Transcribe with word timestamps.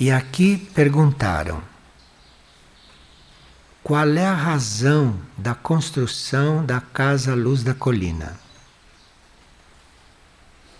E 0.00 0.10
aqui 0.10 0.56
perguntaram: 0.56 1.62
qual 3.82 4.08
é 4.14 4.26
a 4.26 4.32
razão 4.32 5.20
da 5.36 5.54
construção 5.54 6.64
da 6.64 6.80
Casa 6.80 7.34
Luz 7.34 7.62
da 7.62 7.74
Colina? 7.74 8.40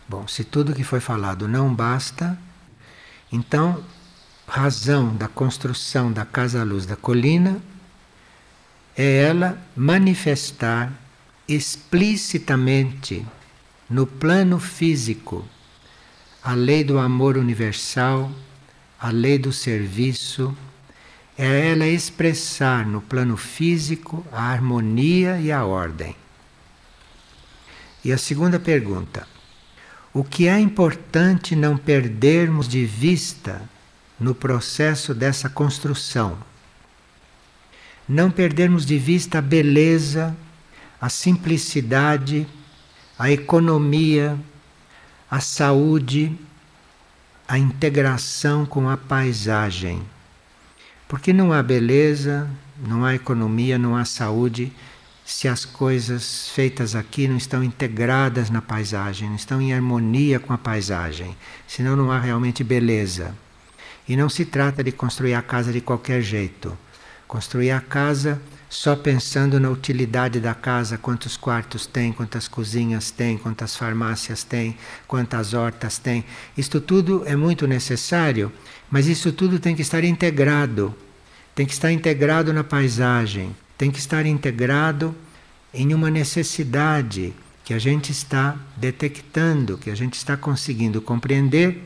Bom, 0.09 0.27
se 0.27 0.43
tudo 0.43 0.75
que 0.75 0.83
foi 0.83 1.01
falado 1.01 1.47
não 1.47 1.73
basta, 1.73 2.37
então, 3.31 3.85
razão 4.49 5.15
da 5.15 5.29
construção 5.29 6.11
da 6.11 6.25
Casa 6.25 6.65
Luz 6.65 6.87
da 6.87 6.97
Colina 6.97 7.61
é 8.97 9.25
ela 9.25 9.59
manifestar 9.77 10.91
explicitamente 11.47 13.25
no 13.89 14.07
plano 14.07 14.59
físico 14.59 15.47
a 16.43 16.55
lei 16.55 16.83
do 16.83 16.99
amor 16.99 17.37
universal, 17.37 18.33
a 19.01 19.11
lei 19.11 19.39
do 19.39 19.53
serviço, 19.53 20.55
é 21.39 21.71
ela 21.71 21.87
expressar 21.87 22.85
no 22.85 23.01
plano 23.01 23.37
físico 23.37 24.27
a 24.31 24.43
harmonia 24.43 25.41
e 25.41 25.51
a 25.51 25.65
ordem. 25.65 26.15
E 28.05 28.13
a 28.13 28.19
segunda 28.19 28.61
pergunta: 28.61 29.27
o 30.13 30.23
que 30.23 30.49
é 30.49 30.59
importante 30.59 31.57
não 31.57 31.79
perdermos 31.79 32.69
de 32.69 32.85
vista 32.85 33.63
no 34.19 34.35
processo 34.35 35.15
dessa 35.15 35.49
construção? 35.49 36.37
Não 38.07 38.31
perdermos 38.31 38.85
de 38.85 38.99
vista 38.99 39.39
a 39.39 39.43
beleza, 39.43 40.37
a 41.01 41.09
simplicidade, 41.09 42.47
a 43.19 43.31
economia, 43.31 44.39
a 45.31 45.41
saúde, 45.41 46.37
a 47.51 47.59
integração 47.59 48.65
com 48.65 48.89
a 48.89 48.97
paisagem. 48.97 50.01
Porque 51.09 51.33
não 51.33 51.53
há 51.53 51.61
beleza, 51.61 52.49
não 52.79 53.05
há 53.05 53.17
economia, 53.17 53.77
não 53.77 53.97
há 53.97 54.05
saúde 54.05 54.73
se 55.25 55.49
as 55.49 55.65
coisas 55.65 56.49
feitas 56.51 56.95
aqui 56.95 57.27
não 57.27 57.37
estão 57.37 57.65
integradas 57.65 58.51
na 58.51 58.63
paisagem, 58.63 59.29
não 59.29 59.35
estão 59.35 59.61
em 59.61 59.75
harmonia 59.75 60.39
com 60.39 60.53
a 60.53 60.59
paisagem, 60.59 61.37
senão 61.67 61.97
não 61.97 62.13
há 62.13 62.21
realmente 62.21 62.63
beleza. 62.63 63.35
E 64.09 64.17
não 64.17 64.29
se 64.29 64.45
trata 64.45 64.85
de 64.85 64.93
construir 64.93 65.35
a 65.35 65.43
casa 65.43 65.73
de 65.73 65.81
qualquer 65.81 66.23
jeito. 66.23 66.79
Construir 67.27 67.73
a 67.73 67.81
casa 67.81 68.41
só 68.71 68.95
pensando 68.95 69.59
na 69.59 69.69
utilidade 69.69 70.39
da 70.39 70.55
casa, 70.55 70.97
quantos 70.97 71.37
quartos 71.37 71.87
tem, 71.87 72.13
quantas 72.13 72.47
cozinhas 72.47 73.11
tem, 73.11 73.37
quantas 73.37 73.75
farmácias 73.75 74.45
tem, 74.45 74.77
quantas 75.09 75.53
hortas 75.55 75.99
tem. 75.99 76.25
Isto 76.57 76.81
tudo 76.81 77.25
é 77.27 77.35
muito 77.35 77.67
necessário, 77.67 78.53
mas 78.89 79.09
isso 79.09 79.33
tudo 79.33 79.59
tem 79.59 79.75
que 79.75 79.83
estar 79.83 80.05
integrado. 80.05 80.95
Tem 81.53 81.67
que 81.67 81.73
estar 81.73 81.91
integrado 81.91 82.53
na 82.53 82.63
paisagem, 82.63 83.55
tem 83.77 83.91
que 83.91 83.99
estar 83.99 84.25
integrado 84.25 85.17
em 85.75 85.93
uma 85.93 86.09
necessidade 86.09 87.35
que 87.65 87.75
a 87.75 87.79
gente 87.79 88.13
está 88.13 88.57
detectando, 88.77 89.79
que 89.79 89.91
a 89.91 89.97
gente 89.97 90.15
está 90.15 90.37
conseguindo 90.37 91.03
compreender, 91.03 91.83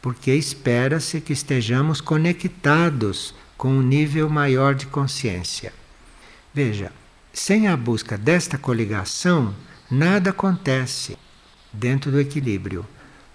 porque 0.00 0.32
espera-se 0.32 1.20
que 1.20 1.32
estejamos 1.32 2.00
conectados 2.00 3.34
com 3.56 3.72
um 3.72 3.82
nível 3.82 4.30
maior 4.30 4.72
de 4.76 4.86
consciência. 4.86 5.72
Veja, 6.58 6.90
sem 7.32 7.68
a 7.68 7.76
busca 7.76 8.18
desta 8.18 8.58
coligação, 8.58 9.54
nada 9.88 10.30
acontece 10.30 11.16
dentro 11.72 12.10
do 12.10 12.18
equilíbrio. 12.18 12.84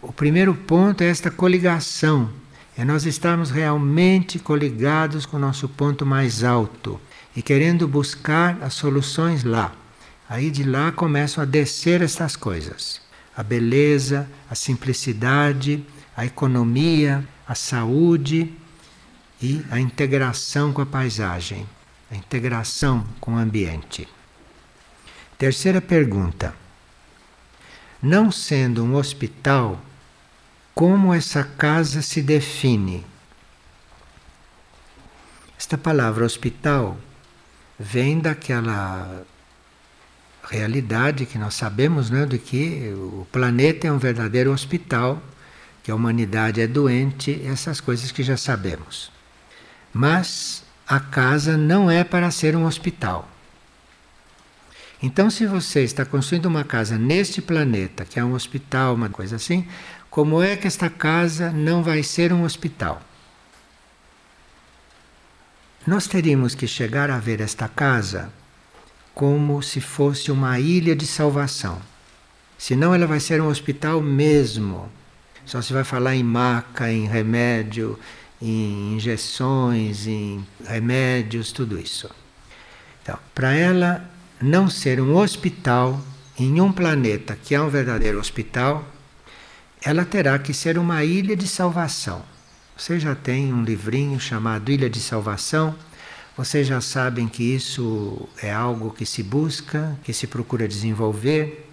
O 0.02 0.12
primeiro 0.12 0.54
ponto 0.54 1.06
é 1.06 1.08
esta 1.08 1.32
coligação, 1.32 2.30
é 2.78 2.84
nós 2.84 3.06
estarmos 3.06 3.50
realmente 3.50 4.40
coligados 4.40 5.26
com 5.26 5.38
o 5.38 5.40
nosso 5.40 5.70
ponto 5.70 6.06
mais 6.06 6.44
alto 6.44 7.00
e 7.34 7.42
querendo 7.42 7.88
buscar 7.88 8.62
as 8.62 8.74
soluções 8.74 9.46
lá. 9.46 9.72
Aí 10.28 10.52
de 10.52 10.66
lá 10.66 10.92
começam 10.92 11.42
a 11.42 11.46
descer 11.46 12.02
estas 12.02 12.36
coisas: 12.36 13.00
a 13.38 13.42
beleza, 13.42 14.30
a 14.50 14.54
simplicidade, 14.54 15.82
a 16.14 16.26
economia, 16.26 17.26
a 17.48 17.56
saúde 17.56 18.52
e 19.42 19.64
a 19.72 19.80
integração 19.80 20.74
com 20.74 20.82
a 20.82 20.86
paisagem 20.86 21.66
a 22.14 22.16
integração 22.16 23.06
com 23.20 23.34
o 23.34 23.38
ambiente. 23.38 24.08
Terceira 25.38 25.82
pergunta: 25.82 26.54
Não 28.02 28.32
sendo 28.32 28.84
um 28.84 28.96
hospital, 28.96 29.82
como 30.76 31.14
essa 31.14 31.44
casa 31.44 32.02
se 32.02 32.22
define? 32.22 33.04
Esta 35.58 35.78
palavra 35.78 36.24
hospital 36.24 36.98
vem 37.80 38.20
daquela 38.20 39.26
realidade 40.44 41.26
que 41.26 41.38
nós 41.38 41.56
sabemos, 41.56 42.10
né, 42.10 42.26
de 42.26 42.38
que 42.38 42.94
o 42.96 43.26
planeta 43.32 43.88
é 43.88 43.92
um 43.92 43.98
verdadeiro 43.98 44.52
hospital, 44.52 45.22
que 45.82 45.90
a 45.90 45.96
humanidade 45.96 46.62
é 46.62 46.68
doente, 46.68 47.42
essas 47.46 47.80
coisas 47.82 48.12
que 48.12 48.22
já 48.22 48.38
sabemos. 48.38 49.12
Mas 49.94 50.64
a 50.88 51.00
casa 51.00 51.58
não 51.58 51.90
é 51.90 52.04
para 52.04 52.30
ser 52.32 52.56
um 52.56 52.66
hospital. 52.66 53.30
Então, 55.02 55.30
se 55.30 55.46
você 55.46 55.84
está 55.84 56.06
construindo 56.06 56.46
uma 56.46 56.64
casa 56.64 56.98
neste 56.98 57.42
planeta, 57.42 58.06
que 58.06 58.20
é 58.20 58.24
um 58.24 58.34
hospital, 58.34 58.96
uma 58.96 59.10
coisa 59.10 59.36
assim, 59.36 59.68
como 60.10 60.42
é 60.42 60.56
que 60.56 60.68
esta 60.68 60.90
casa 60.90 61.52
não 61.52 61.84
vai 61.84 62.04
ser 62.04 62.32
um 62.32 62.44
hospital? 62.44 63.02
Nós 65.86 66.08
teríamos 66.08 66.56
que 66.56 66.66
chegar 66.66 67.10
a 67.10 67.20
ver 67.20 67.42
esta 67.42 67.68
casa 67.68 68.32
como 69.14 69.62
se 69.62 69.82
fosse 69.82 70.32
uma 70.32 70.58
ilha 70.58 70.96
de 70.96 71.06
salvação. 71.06 71.82
Senão 72.58 72.96
ela 72.96 73.06
vai 73.06 73.20
ser 73.20 73.42
um 73.42 73.48
hospital 73.48 74.00
mesmo. 74.00 74.90
Só 75.46 75.62
se 75.62 75.74
vai 75.74 75.84
falar 75.84 76.16
em 76.16 76.24
maca, 76.24 76.90
em 76.90 77.06
remédio, 77.06 78.00
em 78.44 78.96
injeções, 78.96 80.06
em 80.06 80.46
remédios, 80.68 81.54
tudo 81.54 81.80
isso. 81.80 82.10
Então, 83.02 83.18
para 83.34 83.54
ela 83.54 84.10
não 84.42 84.70
ser 84.70 85.00
um 85.00 85.16
hospital 85.16 86.02
em 86.38 86.60
um 86.60 86.72
planeta 86.72 87.38
que 87.42 87.56
é 87.56 87.62
um 87.62 87.70
verdadeiro 87.70 88.20
hospital, 88.20 88.86
ela 89.82 90.04
terá 90.04 90.38
que 90.38 90.54
ser 90.54 90.78
uma 90.78 91.06
ilha 91.06 91.38
de 91.38 91.48
salvação. 91.48 92.22
Você 92.76 93.00
já 93.00 93.16
tem 93.16 93.54
um 93.54 93.64
livrinho 93.64 94.20
chamado 94.20 94.72
Ilha 94.72 94.90
de 94.90 95.00
Salvação. 95.00 95.76
Vocês 96.36 96.68
já 96.68 96.82
sabem 96.82 97.28
que 97.28 97.44
isso 97.44 98.28
é 98.42 98.52
algo 98.52 98.92
que 98.92 99.06
se 99.06 99.24
busca, 99.24 99.98
que 100.04 100.12
se 100.12 100.26
procura 100.28 100.68
desenvolver. 100.68 101.70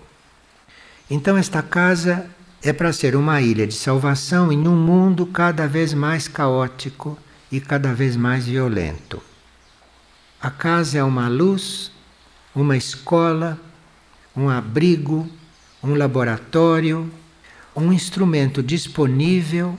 Então, 1.10 1.36
esta 1.36 1.62
casa 1.62 2.30
é 2.62 2.72
para 2.72 2.92
ser 2.92 3.16
uma 3.16 3.40
ilha 3.40 3.66
de 3.66 3.74
salvação 3.74 4.52
em 4.52 4.68
um 4.68 4.76
mundo 4.76 5.24
cada 5.26 5.66
vez 5.66 5.94
mais 5.94 6.28
caótico 6.28 7.18
e 7.50 7.58
cada 7.60 7.94
vez 7.94 8.16
mais 8.16 8.46
violento. 8.46 9.22
A 10.40 10.50
casa 10.50 10.98
é 10.98 11.04
uma 11.04 11.28
luz, 11.28 11.90
uma 12.54 12.76
escola, 12.76 13.58
um 14.36 14.48
abrigo, 14.48 15.28
um 15.82 15.94
laboratório, 15.94 17.10
um 17.74 17.92
instrumento 17.92 18.62
disponível 18.62 19.78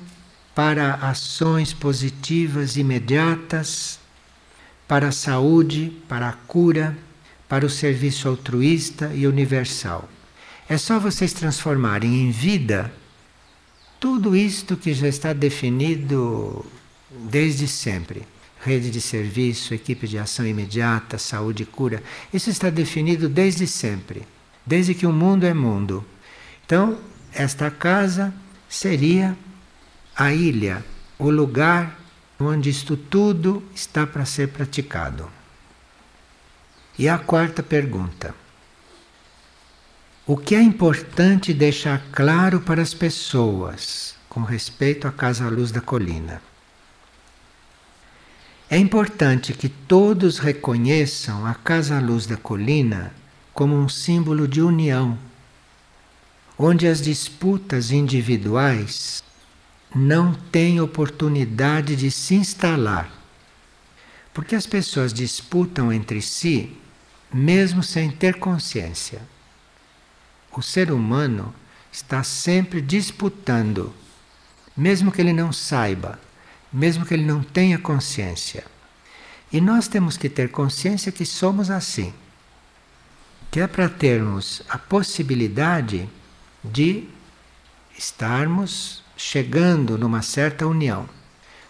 para 0.56 0.96
ações 0.96 1.74
positivas 1.74 2.78
imediatas, 2.78 4.00
para 4.88 5.10
a 5.10 5.12
saúde, 5.12 5.94
para 6.10 6.30
a 6.30 6.34
cura, 6.34 6.98
para 7.48 7.66
o 7.66 7.70
serviço 7.70 8.28
altruísta 8.28 9.12
e 9.14 9.28
universal. 9.28 10.10
É 10.72 10.78
só 10.78 10.98
vocês 10.98 11.34
transformarem 11.34 12.22
em 12.22 12.32
vida 12.32 12.94
tudo 14.00 14.34
isto 14.34 14.78
que 14.78 14.94
já 14.94 15.06
está 15.06 15.34
definido 15.34 16.66
desde 17.10 17.68
sempre. 17.68 18.26
Rede 18.64 18.90
de 18.90 19.02
serviço, 19.02 19.74
equipe 19.74 20.08
de 20.08 20.18
ação 20.18 20.48
imediata, 20.48 21.18
saúde 21.18 21.64
e 21.64 21.66
cura. 21.66 22.02
Isso 22.34 22.50
está 22.50 22.70
definido 22.70 23.28
desde 23.28 23.68
sempre, 23.68 24.26
desde 24.66 24.94
que 24.94 25.06
o 25.06 25.12
mundo 25.12 25.44
é 25.46 25.54
mundo. 25.54 26.06
Então, 26.66 26.98
esta 27.34 27.70
casa 27.70 28.34
seria 28.70 29.38
a 30.16 30.34
ilha, 30.34 30.86
o 31.20 31.30
lugar 31.30 32.00
onde 32.40 32.70
isto 32.70 32.96
tudo 32.96 33.62
está 33.76 34.08
para 34.08 34.24
ser 34.24 34.48
praticado. 34.48 35.30
E 36.98 37.10
a 37.10 37.18
quarta 37.18 37.62
pergunta. 37.62 38.40
O 40.34 40.38
que 40.38 40.56
é 40.56 40.62
importante 40.62 41.54
deixar 41.54 42.02
claro 42.10 42.62
para 42.62 42.82
as 42.82 42.94
pessoas 42.94 44.16
com 44.30 44.44
respeito 44.44 45.06
à 45.06 45.12
Casa 45.12 45.50
Luz 45.50 45.72
da 45.72 45.82
Colina? 45.82 46.42
É 48.70 48.78
importante 48.78 49.52
que 49.52 49.68
todos 49.68 50.40
reconheçam 50.40 51.46
a 51.46 51.54
Casa 51.54 52.00
Luz 52.00 52.26
da 52.28 52.38
Colina 52.38 53.14
como 53.54 53.76
um 53.76 53.90
símbolo 53.90 54.48
de 54.48 54.62
união, 54.62 55.20
onde 56.58 56.88
as 56.88 57.02
disputas 57.02 57.92
individuais 57.92 59.22
não 59.94 60.34
tem 60.34 60.80
oportunidade 60.80 61.94
de 61.94 62.10
se 62.10 62.36
instalar. 62.36 63.12
Porque 64.34 64.56
as 64.56 64.66
pessoas 64.66 65.12
disputam 65.12 65.92
entre 65.92 66.22
si, 66.22 66.72
mesmo 67.34 67.84
sem 67.84 68.10
ter 68.10 68.40
consciência. 68.40 69.22
O 70.54 70.62
ser 70.62 70.92
humano 70.92 71.54
está 71.92 72.24
sempre 72.24 72.82
disputando, 72.82 73.94
mesmo 74.76 75.12
que 75.12 75.22
ele 75.22 75.34
não 75.34 75.52
saiba, 75.52 76.20
mesmo 76.72 77.06
que 77.06 77.14
ele 77.14 77.26
não 77.26 77.42
tenha 77.42 77.78
consciência. 77.78 78.66
E 79.52 79.60
nós 79.60 79.88
temos 79.88 80.16
que 80.16 80.30
ter 80.30 80.50
consciência 80.50 81.12
que 81.12 81.26
somos 81.26 81.70
assim. 81.70 82.14
Que 83.50 83.60
é 83.60 83.68
para 83.68 83.90
termos 83.90 84.62
a 84.70 84.78
possibilidade 84.78 86.08
de 86.64 87.08
estarmos 87.98 89.04
chegando 89.18 89.98
numa 89.98 90.22
certa 90.22 90.66
união, 90.66 91.08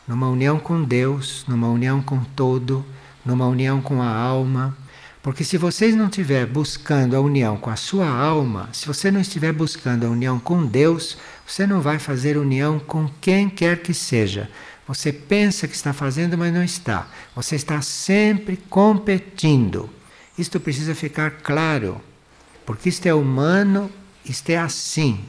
numa 0.08 0.30
união 0.30 0.60
com 0.60 0.84
Deus, 0.84 1.44
numa 1.48 1.68
união 1.68 2.02
com 2.02 2.24
todo, 2.24 2.86
numa 3.26 3.48
união 3.48 3.82
com 3.82 4.02
a 4.02 4.08
alma. 4.16 4.78
Porque 5.22 5.44
se 5.44 5.56
vocês 5.56 5.96
não 5.96 6.08
estiver 6.08 6.48
buscando 6.48 7.16
a 7.16 7.22
união 7.22 7.56
com 7.56 7.70
a 7.70 7.76
sua 7.76 8.08
alma, 8.08 8.70
se 8.74 8.88
você 8.88 9.12
não 9.12 9.22
estiver 9.22 9.54
buscando 9.54 10.06
a 10.06 10.10
união 10.10 10.40
com 10.40 10.66
Deus, 10.66 11.18
você 11.46 11.68
não 11.68 11.80
vai 11.80 12.00
fazer 12.00 12.38
união 12.38 12.80
com 12.80 13.08
quem 13.22 13.48
quer 13.48 13.84
que 13.84 13.94
seja. 13.94 14.50
Você 14.88 15.14
pensa 15.14 15.68
que 15.68 15.76
está 15.76 15.94
fazendo, 15.94 16.38
mas 16.38 16.52
não 16.52 16.64
está. 16.64 17.08
Você 17.36 17.56
está 17.56 17.82
sempre 17.82 18.58
competindo. 18.70 19.90
Isto 20.38 20.60
precisa 20.60 20.96
ficar 20.96 21.32
claro, 21.44 22.02
porque 22.66 22.90
isto 22.90 23.06
é 23.06 23.14
humano, 23.14 23.92
isto 24.26 24.50
é 24.50 24.58
assim. 24.58 25.24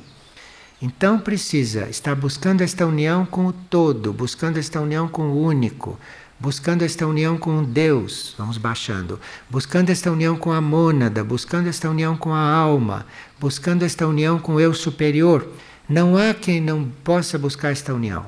Então 0.81 1.19
precisa 1.19 1.89
estar 1.89 2.15
buscando 2.15 2.63
esta 2.63 2.87
união 2.87 3.25
com 3.27 3.47
o 3.47 3.53
todo, 3.53 4.13
buscando 4.13 4.59
esta 4.59 4.81
união 4.81 5.07
com 5.07 5.29
o 5.29 5.41
único, 5.45 5.99
buscando 6.43 6.83
esta 6.83 7.07
união 7.07 7.39
com 7.39 7.63
Deus, 7.63 8.35
vamos 8.37 8.59
baixando, 8.59 9.21
buscando 9.49 9.91
esta 9.91 10.11
união 10.11 10.37
com 10.37 10.51
a 10.51 10.61
mônada, 10.61 11.23
buscando 11.23 11.69
esta 11.69 11.89
união 11.89 12.17
com 12.17 12.35
a 12.35 12.41
alma, 12.41 13.07
buscando 13.39 13.85
esta 13.85 14.09
união 14.09 14.41
com 14.41 14.55
o 14.55 14.61
eu 14.61 14.75
superior. 14.75 15.49
Não 15.89 16.17
há 16.17 16.35
quem 16.35 16.61
não 16.61 16.85
possa 17.05 17.39
buscar 17.39 17.71
esta 17.71 17.95
união, 17.95 18.27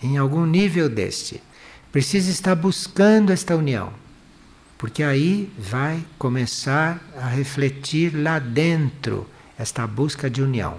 em 0.00 0.18
algum 0.18 0.46
nível 0.46 0.88
deste. 0.88 1.42
Precisa 1.90 2.30
estar 2.30 2.54
buscando 2.54 3.32
esta 3.32 3.56
união, 3.56 3.92
porque 4.78 5.02
aí 5.02 5.52
vai 5.58 6.00
começar 6.18 7.00
a 7.20 7.26
refletir 7.26 8.14
lá 8.14 8.38
dentro 8.38 9.26
esta 9.58 9.84
busca 9.84 10.30
de 10.30 10.40
união 10.40 10.78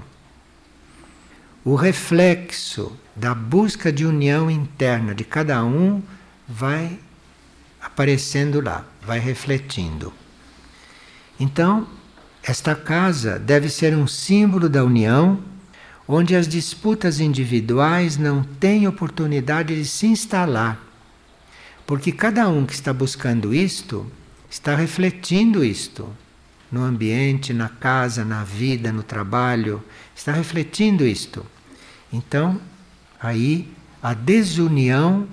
o 1.66 1.76
reflexo 1.76 2.92
da 3.16 3.34
busca 3.34 3.92
de 3.92 4.06
união 4.06 4.52
interna 4.52 5.16
de 5.16 5.24
cada 5.24 5.64
um 5.64 6.02
vai 6.48 7.00
aparecendo 7.82 8.62
lá, 8.62 8.86
vai 9.02 9.20
refletindo. 9.20 10.14
Então, 11.40 11.88
esta 12.42 12.76
casa 12.76 13.40
deve 13.40 13.70
ser 13.70 13.96
um 13.96 14.08
símbolo 14.08 14.70
da 14.70 14.84
união, 14.84 15.40
onde 16.08 16.36
as 16.36 16.48
disputas 16.48 17.20
individuais 17.20 18.18
não 18.18 18.44
têm 18.44 18.88
oportunidade 18.88 19.76
de 19.76 19.86
se 19.86 20.08
instalar. 20.08 20.80
Porque 21.86 22.12
cada 22.12 22.48
um 22.48 22.66
que 22.66 22.74
está 22.74 22.94
buscando 22.94 23.54
isto 23.54 24.10
está 24.50 24.76
refletindo 24.76 25.64
isto 25.64 26.08
no 26.72 26.84
ambiente, 26.84 27.54
na 27.54 27.70
casa, 27.70 28.26
na 28.26 28.44
vida, 28.44 28.92
no 28.92 29.04
trabalho, 29.04 29.84
está 30.16 30.32
refletindo 30.32 31.06
isto. 31.06 31.46
Então, 32.12 32.60
aí 33.22 33.72
a 34.02 34.14
desunião 34.14 35.28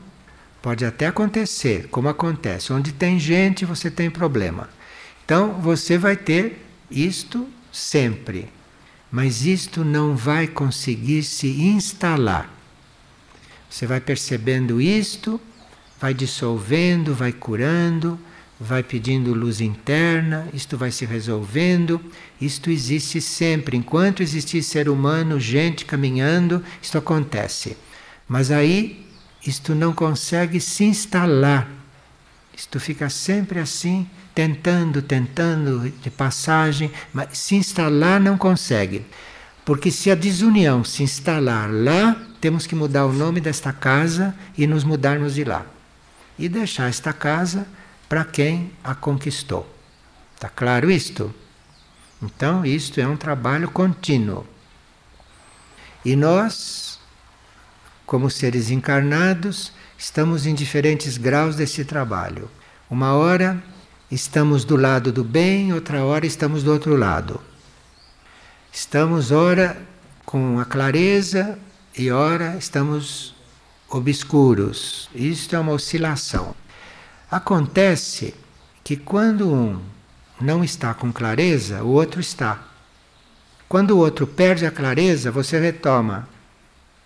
pode 0.62 0.84
até 0.84 1.06
acontecer, 1.06 1.88
como 1.88 2.08
acontece. 2.08 2.72
Onde 2.72 2.92
tem 2.92 3.18
gente, 3.18 3.64
você 3.64 3.90
tem 3.90 4.10
problema. 4.10 4.68
Então, 5.24 5.54
você 5.60 5.96
vai 5.96 6.16
ter 6.16 6.64
isto 6.90 7.48
sempre. 7.72 8.48
Mas 9.10 9.44
isto 9.44 9.84
não 9.84 10.14
vai 10.16 10.46
conseguir 10.46 11.22
se 11.22 11.48
instalar. 11.62 12.52
Você 13.68 13.86
vai 13.86 14.00
percebendo 14.00 14.80
isto, 14.80 15.40
vai 16.00 16.12
dissolvendo, 16.12 17.14
vai 17.14 17.32
curando, 17.32 18.18
vai 18.58 18.82
pedindo 18.82 19.32
luz 19.32 19.60
interna, 19.60 20.48
isto 20.52 20.76
vai 20.76 20.90
se 20.90 21.06
resolvendo, 21.06 22.00
isto 22.40 22.70
existe 22.70 23.20
sempre. 23.20 23.76
Enquanto 23.76 24.22
existir 24.22 24.62
ser 24.62 24.88
humano, 24.88 25.40
gente 25.40 25.84
caminhando, 25.84 26.62
isto 26.82 26.98
acontece. 26.98 27.76
Mas 28.28 28.50
aí 28.50 29.06
isto 29.46 29.74
não 29.74 29.92
consegue 29.92 30.60
se 30.60 30.84
instalar. 30.84 31.68
Isto 32.56 32.78
fica 32.78 33.08
sempre 33.08 33.58
assim, 33.58 34.08
tentando, 34.34 35.00
tentando 35.00 35.90
de 36.02 36.10
passagem, 36.10 36.90
mas 37.12 37.38
se 37.38 37.54
instalar 37.54 38.20
não 38.20 38.36
consegue. 38.36 39.04
Porque 39.64 39.90
se 39.90 40.10
a 40.10 40.14
desunião 40.14 40.84
se 40.84 41.02
instalar 41.02 41.70
lá, 41.70 42.16
temos 42.40 42.66
que 42.66 42.74
mudar 42.74 43.06
o 43.06 43.12
nome 43.12 43.40
desta 43.40 43.72
casa 43.72 44.34
e 44.56 44.66
nos 44.66 44.84
mudarmos 44.84 45.34
de 45.34 45.44
lá. 45.44 45.64
E 46.38 46.48
deixar 46.48 46.88
esta 46.88 47.12
casa 47.12 47.66
para 48.08 48.24
quem 48.24 48.72
a 48.82 48.94
conquistou. 48.94 49.68
Está 50.34 50.48
claro 50.48 50.90
isto? 50.90 51.34
Então, 52.22 52.64
isto 52.64 53.00
é 53.00 53.06
um 53.06 53.16
trabalho 53.16 53.70
contínuo. 53.70 54.46
E 56.04 56.16
nós, 56.16 56.89
como 58.10 58.28
seres 58.28 58.72
encarnados, 58.72 59.72
estamos 59.96 60.44
em 60.44 60.52
diferentes 60.52 61.16
graus 61.16 61.54
desse 61.54 61.84
trabalho. 61.84 62.50
Uma 62.90 63.14
hora 63.14 63.62
estamos 64.10 64.64
do 64.64 64.74
lado 64.74 65.12
do 65.12 65.22
bem, 65.22 65.72
outra 65.72 66.04
hora 66.04 66.26
estamos 66.26 66.64
do 66.64 66.72
outro 66.72 66.96
lado. 66.96 67.40
Estamos, 68.72 69.30
ora, 69.30 69.80
com 70.26 70.58
a 70.58 70.64
clareza 70.64 71.56
e 71.96 72.10
ora 72.10 72.56
estamos 72.56 73.32
obscuros. 73.88 75.08
Isto 75.14 75.54
é 75.54 75.60
uma 75.60 75.70
oscilação. 75.70 76.52
Acontece 77.30 78.34
que 78.82 78.96
quando 78.96 79.48
um 79.48 79.80
não 80.40 80.64
está 80.64 80.92
com 80.94 81.12
clareza, 81.12 81.84
o 81.84 81.90
outro 81.90 82.20
está. 82.20 82.60
Quando 83.68 83.92
o 83.92 83.98
outro 83.98 84.26
perde 84.26 84.66
a 84.66 84.70
clareza, 84.72 85.30
você 85.30 85.60
retoma. 85.60 86.28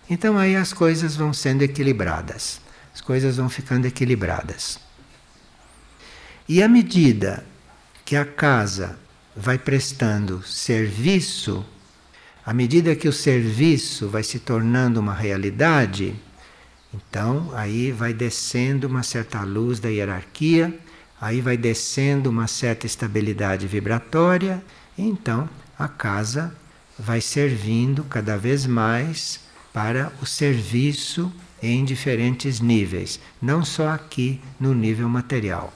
Então 0.09 0.37
aí 0.37 0.55
as 0.55 0.71
coisas 0.71 1.15
vão 1.15 1.33
sendo 1.33 1.63
equilibradas. 1.63 2.61
As 2.93 3.01
coisas 3.01 3.37
vão 3.37 3.49
ficando 3.49 3.85
equilibradas. 3.85 4.79
E 6.47 6.61
à 6.61 6.67
medida 6.67 7.45
que 8.03 8.15
a 8.15 8.25
casa 8.25 8.97
vai 9.35 9.57
prestando 9.57 10.43
serviço, 10.43 11.65
à 12.45 12.53
medida 12.53 12.95
que 12.95 13.07
o 13.07 13.13
serviço 13.13 14.07
vai 14.07 14.23
se 14.23 14.39
tornando 14.39 14.99
uma 14.99 15.13
realidade, 15.13 16.15
então, 16.95 17.51
aí 17.53 17.91
vai 17.91 18.13
descendo 18.13 18.87
uma 18.87 19.03
certa 19.03 19.41
luz 19.41 19.79
da 19.79 19.89
hierarquia, 19.89 20.73
aí 21.19 21.41
vai 21.41 21.57
descendo 21.57 22.29
uma 22.29 22.47
certa 22.47 22.85
estabilidade 22.85 23.67
vibratória, 23.67 24.63
e 24.97 25.03
então 25.03 25.49
a 25.77 25.89
casa 25.89 26.55
vai 26.97 27.19
servindo 27.19 28.05
cada 28.05 28.37
vez 28.37 28.65
mais 28.65 29.41
para 29.75 30.09
o 30.21 30.25
serviço 30.25 31.29
em 31.61 31.83
diferentes 31.83 32.61
níveis, 32.61 33.19
não 33.41 33.65
só 33.65 33.89
aqui 33.89 34.39
no 34.57 34.73
nível 34.73 35.09
material, 35.09 35.73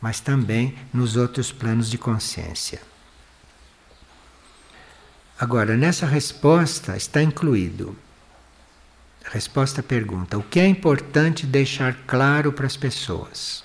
mas 0.00 0.20
também 0.20 0.74
nos 0.90 1.16
outros 1.16 1.52
planos 1.52 1.90
de 1.90 1.98
consciência. 1.98 2.80
Agora, 5.38 5.76
nessa 5.76 6.06
resposta 6.06 6.96
está 6.96 7.22
incluído 7.22 7.94
Resposta 9.30 9.80
à 9.80 9.84
pergunta: 9.84 10.38
o 10.38 10.42
que 10.42 10.58
é 10.58 10.66
importante 10.66 11.46
deixar 11.46 11.94
claro 12.06 12.52
para 12.52 12.66
as 12.66 12.76
pessoas? 12.76 13.62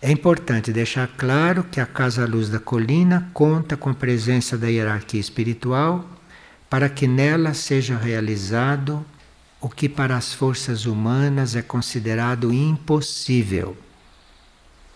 É 0.00 0.10
importante 0.10 0.72
deixar 0.72 1.08
claro 1.16 1.62
que 1.62 1.80
a 1.80 1.86
Casa 1.86 2.26
Luz 2.26 2.48
da 2.48 2.58
Colina 2.58 3.30
conta 3.32 3.76
com 3.76 3.90
a 3.90 3.94
presença 3.94 4.56
da 4.58 4.68
hierarquia 4.68 5.20
espiritual 5.20 6.04
para 6.72 6.88
que 6.88 7.06
nela 7.06 7.52
seja 7.52 7.98
realizado 7.98 9.04
o 9.60 9.68
que 9.68 9.90
para 9.90 10.16
as 10.16 10.32
forças 10.32 10.86
humanas 10.86 11.54
é 11.54 11.60
considerado 11.60 12.50
impossível. 12.50 13.76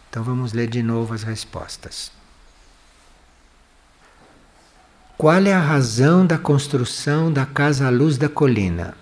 Então 0.08 0.24
vamos 0.24 0.54
ler 0.54 0.68
de 0.68 0.82
novo 0.82 1.12
as 1.12 1.22
respostas. 1.22 2.10
Qual 5.18 5.36
é 5.44 5.52
a 5.52 5.60
razão 5.60 6.24
da 6.24 6.38
construção 6.38 7.30
da 7.30 7.44
Casa 7.44 7.90
Luz 7.90 8.16
da 8.16 8.30
Colina? 8.30 8.96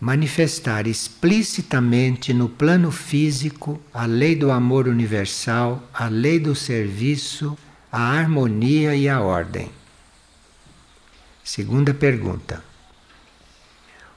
Manifestar 0.00 0.86
explicitamente 0.86 2.32
no 2.32 2.48
plano 2.48 2.92
físico 2.92 3.80
a 3.92 4.06
lei 4.06 4.36
do 4.36 4.52
amor 4.52 4.86
universal, 4.86 5.82
a 5.92 6.06
lei 6.06 6.38
do 6.38 6.54
serviço, 6.54 7.58
a 7.90 8.00
harmonia 8.00 8.94
e 8.94 9.08
a 9.08 9.20
ordem. 9.20 9.79
Segunda 11.42 11.92
pergunta. 11.92 12.62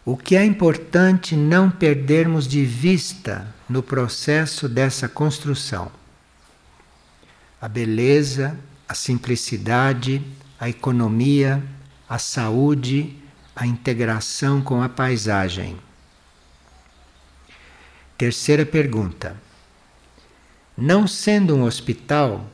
O 0.05 0.17
que 0.17 0.35
é 0.35 0.43
importante 0.43 1.35
não 1.35 1.71
perdermos 1.71 2.45
de 2.47 2.65
vista 2.65 3.47
no 3.69 3.81
processo 3.81 4.67
dessa 4.67 5.07
construção? 5.07 5.89
A 7.61 7.69
beleza, 7.69 8.59
a 8.87 8.93
simplicidade, 8.93 10.21
a 10.59 10.67
economia, 10.67 11.63
a 12.09 12.19
saúde, 12.19 13.17
a 13.55 13.65
integração 13.65 14.61
com 14.61 14.81
a 14.81 14.89
paisagem. 14.89 15.77
Terceira 18.17 18.65
pergunta. 18.65 19.35
Não 20.77 21.07
sendo 21.07 21.55
um 21.55 21.63
hospital, 21.63 22.45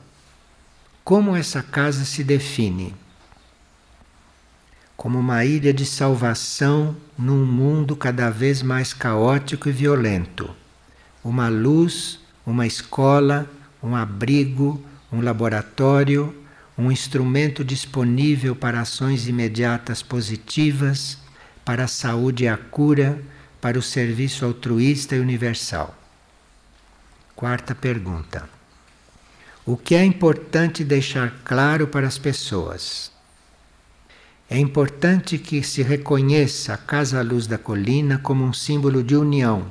como 1.04 1.36
essa 1.36 1.64
casa 1.64 2.06
se 2.06 2.24
define? 2.24 2.94
Como 5.00 5.18
uma 5.18 5.46
ilha 5.46 5.74
de 5.74 5.86
salvação 5.86 6.94
num 7.18 7.46
mundo 7.46 7.96
cada 7.96 8.30
vez 8.30 8.62
mais 8.62 8.94
caótico 8.94 9.70
e 9.70 9.72
violento. 9.72 10.54
Uma 11.24 11.48
luz, 11.48 12.20
uma 12.46 12.68
escola, 12.68 13.50
um 13.82 13.96
abrigo, 13.96 14.84
um 15.10 15.22
laboratório, 15.22 16.36
um 16.78 16.92
instrumento 16.92 17.64
disponível 17.64 18.54
para 18.54 18.82
ações 18.82 19.26
imediatas 19.26 20.04
positivas, 20.04 21.18
para 21.64 21.86
a 21.86 21.88
saúde 21.88 22.44
e 22.44 22.50
a 22.50 22.58
cura, 22.58 23.24
para 23.62 23.80
o 23.80 23.82
serviço 23.82 24.44
altruísta 24.44 25.16
e 25.16 25.22
universal. 25.22 25.98
Quarta 27.38 27.74
pergunta. 27.74 28.50
O 29.66 29.78
que 29.78 29.96
é 29.96 30.04
importante 30.04 30.84
deixar 30.84 31.40
claro 31.46 31.88
para 31.88 32.06
as 32.06 32.18
pessoas? 32.18 33.18
É 34.50 34.58
importante 34.58 35.38
que 35.38 35.62
se 35.62 35.84
reconheça 35.84 36.74
a 36.74 36.78
Casa 36.78 37.22
Luz 37.22 37.46
da 37.46 37.58
Colina 37.58 38.18
como 38.18 38.44
um 38.44 38.54
símbolo 38.54 39.04
de 39.04 39.16
união, 39.16 39.68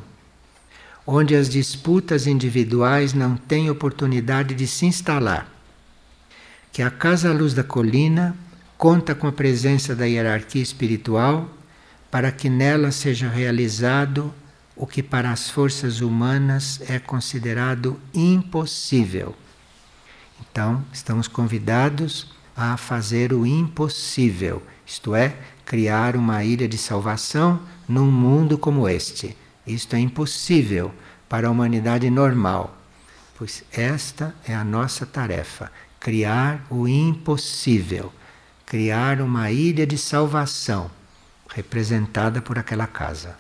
onde 1.06 1.34
as 1.34 1.48
disputas 1.48 2.26
individuais 2.26 3.12
não 3.12 3.36
têm 3.36 3.70
oportunidade 3.70 4.54
de 4.54 4.66
se 4.66 4.86
instalar 4.86 5.58
que 6.78 6.82
a 6.82 6.90
Casa 6.90 7.32
Luz 7.32 7.54
da 7.54 7.64
Colina 7.64 8.36
conta 8.76 9.12
com 9.12 9.26
a 9.26 9.32
presença 9.32 9.96
da 9.96 10.04
hierarquia 10.04 10.62
espiritual 10.62 11.50
para 12.08 12.30
que 12.30 12.48
nela 12.48 12.92
seja 12.92 13.28
realizado 13.28 14.32
o 14.76 14.86
que 14.86 15.02
para 15.02 15.32
as 15.32 15.50
forças 15.50 16.00
humanas 16.00 16.80
é 16.88 17.00
considerado 17.00 17.98
impossível. 18.14 19.34
Então, 20.40 20.84
estamos 20.92 21.26
convidados 21.26 22.32
a 22.58 22.76
fazer 22.76 23.32
o 23.32 23.46
impossível, 23.46 24.60
isto 24.84 25.14
é, 25.14 25.36
criar 25.64 26.16
uma 26.16 26.42
ilha 26.42 26.66
de 26.66 26.76
salvação 26.76 27.60
num 27.88 28.10
mundo 28.10 28.58
como 28.58 28.88
este. 28.88 29.36
Isto 29.64 29.94
é 29.94 30.00
impossível 30.00 30.92
para 31.28 31.46
a 31.46 31.50
humanidade 31.52 32.10
normal, 32.10 32.76
pois 33.36 33.62
esta 33.70 34.34
é 34.44 34.52
a 34.54 34.64
nossa 34.64 35.06
tarefa 35.06 35.70
criar 36.00 36.66
o 36.68 36.88
impossível, 36.88 38.12
criar 38.66 39.20
uma 39.20 39.52
ilha 39.52 39.86
de 39.86 39.96
salvação 39.96 40.90
representada 41.48 42.42
por 42.42 42.58
aquela 42.58 42.86
casa. 42.88 43.36